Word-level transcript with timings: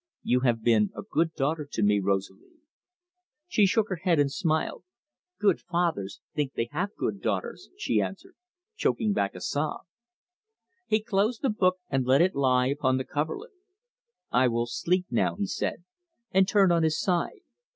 "You 0.23 0.39
have 0.39 0.63
been 0.63 0.89
a 0.97 1.03
good 1.03 1.35
daughter 1.35 1.63
to 1.73 1.83
me, 1.83 1.99
Rosalie." 1.99 2.57
She 3.47 3.67
shook 3.67 3.87
her 3.89 3.97
head 3.97 4.17
and 4.19 4.31
smiled. 4.31 4.83
"Good 5.39 5.59
fathers 5.61 6.21
think 6.33 6.53
they 6.53 6.69
have 6.71 6.95
good 6.95 7.21
daughters," 7.21 7.69
she 7.77 8.01
answered, 8.01 8.33
choking 8.75 9.13
back 9.13 9.35
a 9.35 9.39
sob. 9.41 9.81
He 10.87 11.03
closed 11.03 11.43
the 11.43 11.51
book 11.51 11.77
and 11.87 12.03
let 12.03 12.19
it 12.23 12.33
lie 12.33 12.65
upon 12.69 12.97
the 12.97 13.05
coverlet. 13.05 13.51
"I 14.31 14.47
will 14.47 14.65
sleep 14.65 15.05
now," 15.11 15.35
he 15.35 15.45
said, 15.45 15.83
and 16.31 16.47
turned 16.47 16.73
on 16.73 16.81
his 16.81 16.99
side. 16.99 17.41